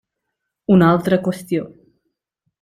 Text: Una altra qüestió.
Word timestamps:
Una 0.75 0.87
altra 0.93 1.21
qüestió. 1.29 1.69